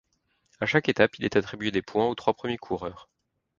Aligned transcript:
À 0.59 0.65
chaque 0.65 0.89
étape 0.89 1.19
il 1.19 1.25
est 1.25 1.35
attribué 1.35 1.69
des 1.69 1.83
points 1.83 2.07
aux 2.07 2.15
trois 2.15 2.33
premiers 2.33 2.57
coureurs. 2.57 3.07